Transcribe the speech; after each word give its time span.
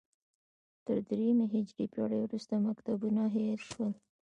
تر 0.85 0.97
درېیمې 1.09 1.45
هجري 1.53 1.85
پېړۍ 1.93 2.19
وروسته 2.21 2.53
مکتبونه 2.67 3.23
هېر 3.35 3.59
شول 3.69 3.93